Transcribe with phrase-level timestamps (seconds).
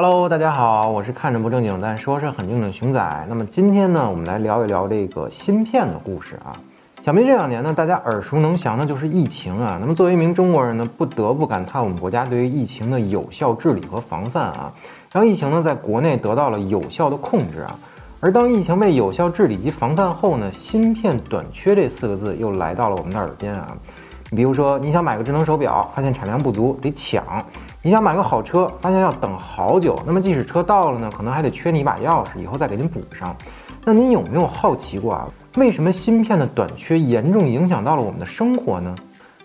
[0.00, 3.26] Hello，大家好，我是看着不正经但说是很正经的熊仔。
[3.28, 6.54] 那么今天呢，我们来聊一聊这个芯片的故事啊。
[7.04, 9.76] 想必这两年呢，大家耳熟能详的就是疫情啊。
[9.80, 14.72] 那么作为一名中国人呢，不得不感叹我们国家对于疫情的有效治理和防范啊，
[15.10, 17.76] 让疫情呢在国内得到了有效的控制啊。
[18.20, 23.76] 而当疫情被有效治理及防范后呢，芯片短缺这四个字又来到了我们的耳边啊。
[24.30, 27.22] 你比如说，你想买个智能手表，发现产量不足，得抢；
[27.80, 33.34] 你想买个好车，发现要等好久，那么即使车到了呢，可能还得缺你一把钥匙，以后再给您补上。
[33.84, 35.28] 那您有没有好奇过啊？
[35.56, 38.92] 为什么芯片的短缺严重影响到了我们的生活呢？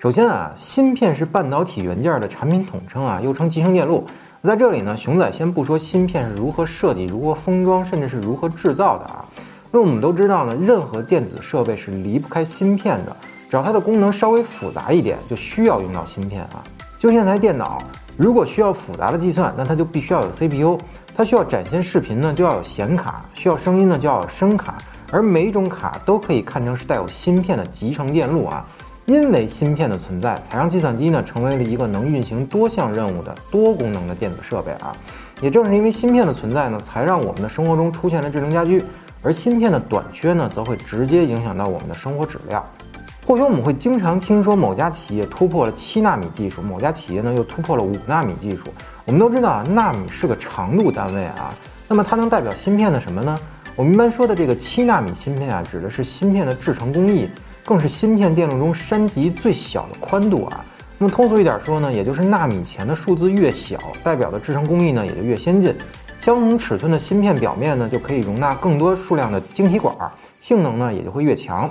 [0.00, 4.04] 首先啊，芯片是半导体元件的产品统称啊，又称集成电路。
[4.42, 9.24] 在这里呢，熊仔先不说芯片是如何设计、如何封装，甚至是如何制造的啊。
[9.70, 13.14] 那我们都知道呢，任何电子设备是离不开芯片的。
[13.50, 16.64] 只要它的功能稍微复杂一点，就需要用到芯片啊。
[17.02, 17.82] 就像台电脑，
[18.16, 20.78] 如果需要复杂的计算，那它就必须要有 CPU；
[21.16, 24.78] 它需要展现视频呢，就要有显卡；需要声音呢，就要有声卡。
[25.10, 28.64] 而每种卡都可以看成是带有芯片的集成电路啊。
[29.06, 34.94] 因为芯片的存在，才让计算机呢成为了一个能运行多项任务的多功能的电子设备啊。
[35.40, 38.80] 也正是因为芯片的存在呢，才让我们的生活中出现了智能家居。
[39.24, 42.64] 而芯片的短缺呢，则会直接影响到我们的生活质量。
[43.24, 48.64] 或许我们会经常听说某家企业突破了七纳米技术，某家企业呢又突破了五纳米技术。
[49.04, 51.54] 我们都知道啊，纳米是个长度单位啊。
[51.86, 53.38] 那么它能代表芯片的什么呢？
[53.76, 57.28] 我们一般说的这个七纳米芯片啊，指的是芯片的制成工艺，
[57.64, 60.64] 更是芯片电路中山级最小的宽度啊。
[60.98, 65.72] 那么通俗一点说呢，也就是纳米前的数字越小，代表的制成工艺呢也就越先进。
[66.20, 69.94] 相同尺寸的芯片表面呢，就可以容纳更多数量的晶体管，
[70.40, 71.70] 性能呢也就会越强。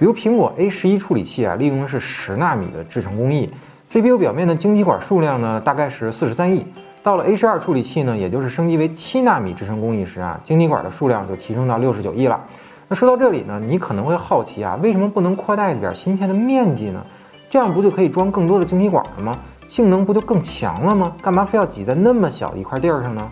[0.00, 3.50] 比如苹果 A 十一处理器啊，利用的是十纳米的制程工艺
[3.86, 6.64] ，CPU 表面的晶体管数量呢，大概是四十三亿。
[7.02, 12.42] 到了 A 十二处理器呢，也就是升级为七纳米制程工艺时啊，晶体管的数量就提升到六十九亿了。
[12.88, 17.04] 那说到这里呢，你可能会好奇啊，为什么不能扩大一点芯片的面积呢？
[17.50, 19.36] 这样不就可以装更多的晶体管了吗？
[19.68, 21.14] 性能不就更强了吗？
[21.20, 23.30] 干嘛非要挤在那么小一块地儿上呢？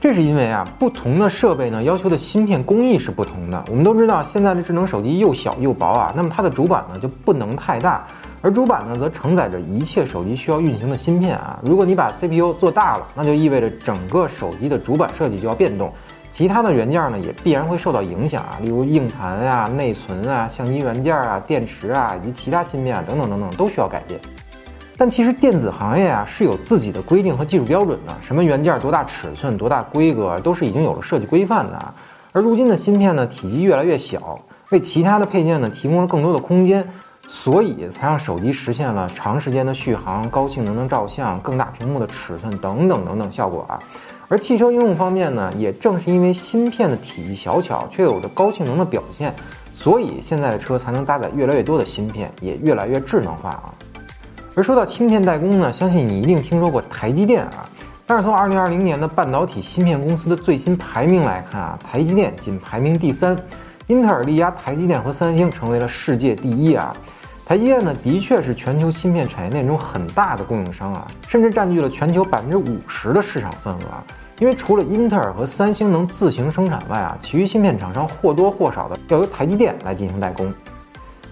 [0.00, 3.62] 这是因为啊，不同的设备呢，要求的芯片工艺是不同的。
[3.68, 8.06] 我们都知道，现在的智能手机又小又薄啊，那么它的主板呢就不能太大，
[8.40, 11.60] 而主板呢则承载着一切手机需要运行的芯片啊。
[11.62, 15.92] 如果你把 CPU 做大了，那就意味着整个手机的主板设计就要变动，
[16.32, 24.18] 其他的元件呢也必然会受到影响啊，例如硬盘啊、内存啊、相机元件啊、电池啊以及其他芯片啊等等等等都需要改变。
[25.00, 31.94] 但其实电子行业啊是有自己的规定和技术标准的，什么元件多大尺寸、多大规格，都是已经有了设计规范的。
[32.32, 36.86] 而如今的芯片呢，体积越来越小，为其他的配件呢提供了更多的空间，
[37.26, 43.80] 所以才让手机实现了长时间的续航、高性能的照相、更大屏幕的尺寸等等等等效果啊。
[44.28, 49.34] 而汽车应用方面呢，也正是因为芯片的体积小巧，却有着高性能的表现，
[49.74, 53.72] 所以现在的车才能搭载越来越多的芯片，也越来越智能化啊。
[54.60, 57.66] 而说到芯片代工呢，相信你一定听说过台积电啊。
[58.06, 63.34] 但是从二零二零年的半导体芯片公司的最新排名来看啊，台积电仅排名第三，
[63.86, 66.94] 英特尔力压台积电和三星成为了世界第一啊。
[67.46, 74.04] 台积电呢，的确是全球芯片产业链中很大的供应商啊，甚至占据了全球百分之五十的市场份额啊。
[74.40, 80.52] 因为除了英特尔和三星能自行生产外啊，其余芯片厂商或多或少的要由台积电来进行代工。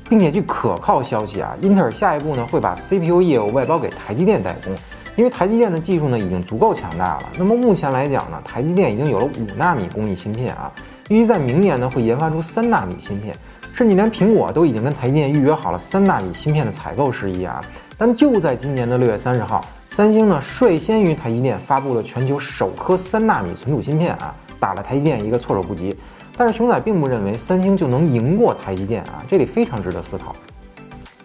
[0.09, 4.73] 并且据可靠消息啊，英特尔下一步呢会把 CPU 业务外包给台积电代工，
[5.17, 7.29] 因为台积电的技术呢已经足够强大了。
[7.37, 10.73] 那么目前来讲呢，台积电已经有了五纳米工艺芯片啊，
[11.09, 13.37] 预计在明年呢会研发出三纳米芯片，
[13.75, 17.61] 甚至连苹果都已经跟台积电预约好了三纳米芯片的采购事宜啊。
[17.99, 25.95] 但就在今年的六月三十号，三星呢率先于台积电发布了全球首颗三纳米存储芯片啊，打了台积电一个措手不及。
[26.39, 30.37] 但是熊仔并不认为三星就能赢过台积电啊，这里非常值得思考。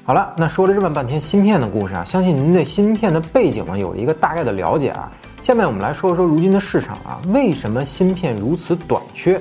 [0.03, 5.11] 好了，那说了这么半天芯片的故事啊，相信您对芯片的背景呢有了一个大概的了解啊。
[5.43, 9.39] 下面我们来说说如今的市场啊，为什么芯片如此短缺？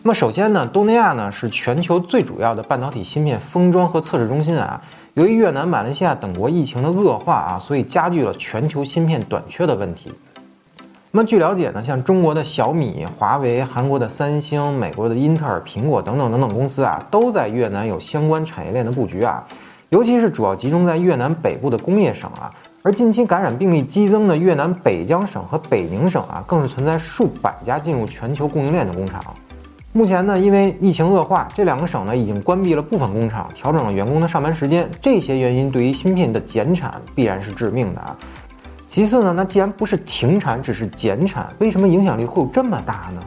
[0.00, 4.80] 那么首先呢，东南亚呢是全球最主要的半导体芯片封装和测试中心啊。
[5.14, 10.12] 由于越南、马来西亚等国疫情的恶化啊，所以加剧了全球芯片短缺的问题。
[11.12, 19.44] 那么据了解呢，像中国的小米、华为、韩国的三星、美国的英特尔、苹果等等等等公司啊，都在越南有相关产业链的布局啊，
[19.88, 22.48] 尤其是主要集中在越南北部的工业省啊。
[22.82, 29.20] 而近期感染病例激增的越南北江省和北宁省啊，更是存在数百家进入全球供应链的工厂。
[29.92, 34.88] 目前呢，因为疫情恶化，这两个省呢已经关闭了部分工厂，调整了员工的上班时间。
[35.00, 38.16] 这些原因对于芯片的减产必然是致命的啊。
[38.90, 43.22] 其次呢，那既然不是停产，只是减产，为什么影响力会有这么大呢？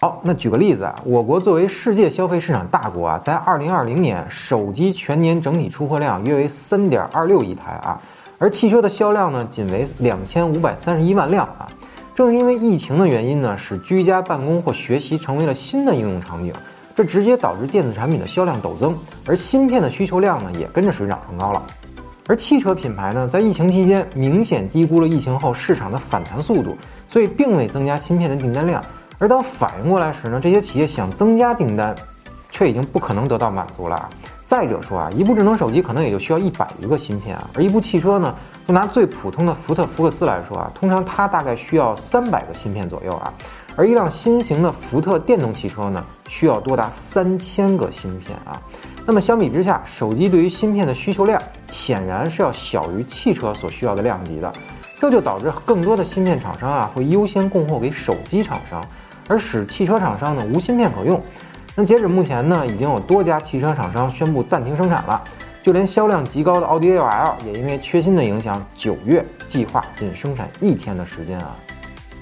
[0.00, 8.00] 好，那举个例子啊，我国作为世界消费市场大国啊，在二零二零年手机全年整体出货量约为三点二六亿台啊，
[8.38, 11.68] 而汽车的销量呢仅为两千五百三十一万辆啊。
[12.14, 16.54] 正是因为疫情的原因呢，使居家办公或学习成为了新的应用场景，
[16.96, 18.96] 这直接导致电子产品的销量陡增，
[19.26, 21.62] 而芯片的需求量呢也跟着水涨船高了。
[22.30, 26.78] 而汽车品牌呢，在疫情期间明显低估了疫情后市场的反弹速度，
[27.08, 28.80] 所以并未增加芯片的订单量。
[29.18, 31.92] 而当反应过来时呢，这些企业想增加订单，
[32.48, 34.08] 却已经不可能得到满足了。
[34.46, 38.32] 再者说啊，一部智能手机可能也就需要一百余个芯片啊，而一部汽车呢，
[38.64, 43.34] 就拿最普通的福特福克斯来说啊，通常它大概需要三百个芯片左右啊，
[43.74, 48.62] 而一辆新型的福特电动汽车呢，需要多达三千个芯片啊。
[49.06, 54.52] 那么相比之下，手机对于芯片的需求量显然是要小于汽车所需要的量级的，
[55.00, 58.84] 这就导致更多的芯片厂商啊，会优先供货给手机厂商。
[59.26, 61.20] 而使汽车厂商呢无芯片可用，
[61.76, 65.22] 那截止目前呢，已经有多家汽车厂商宣布暂停生产了，
[65.62, 71.54] 就连销量极高的奥迪 A6L 也因为缺芯的影响，九月计划仅生产一天的时间啊。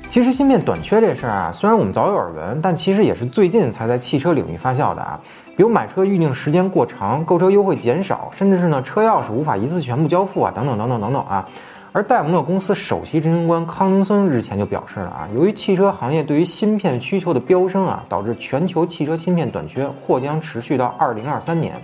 [0.09, 5.21] 其实芯片短缺这事儿啊，虽然我们早有耳闻，但其实也是最近才在汽车领域发酵的啊。
[5.55, 11.47] 比如买车预定时间过长，购车优惠减少，甚至是呢车钥匙无法一次全部交付啊，等等等等等等啊。
[11.93, 21.75] 而戴姆勒公司首席执行官康宁森日前就表示了啊，由于汽车行业对于芯片需求的飙升啊，导致全球汽车芯片短缺或将持续到二零二三年，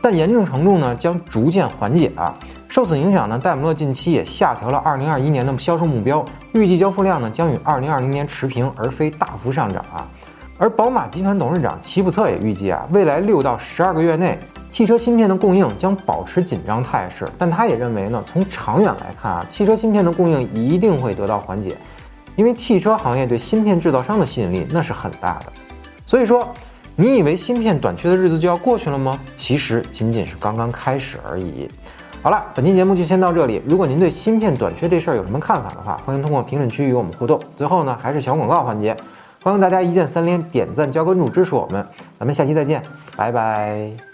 [0.00, 2.32] 但严重程度呢将逐渐缓解啊。
[2.74, 6.24] 受此影响呢，戴姆勒近期也下调了二零二一年的销售目标，
[6.54, 10.08] 预计交付量呢将与二零二零年持平，而非大幅上涨啊。
[10.58, 14.36] 而宝马集团董事长齐普策也预计啊，未来六到十二个月内。
[14.72, 21.76] 汽车芯片的供应将保持紧张态势，但他也认为呢，从长远来看啊，汽车芯片的供应一定会得到缓解，
[22.34, 25.52] 因为汽车行业对芯片制造商的吸引力那是很大的。
[26.04, 26.52] 所以说，
[26.96, 29.16] 你以为芯片短缺的日子就要过去了吗？
[29.36, 31.70] 其实仅仅是刚刚开始而已。
[32.24, 33.60] 好了，本期节目就先到这里。
[33.66, 37.38] 如果您对芯片短缺这事儿有什么看法的话，欢迎通过评论区与我们互动。
[37.54, 38.96] 最后呢，还是小广告环节，
[39.42, 41.86] 欢迎大家一键三连、点赞、加关注支持我们。
[42.18, 42.82] 咱们下期再见，
[43.14, 44.13] 拜拜。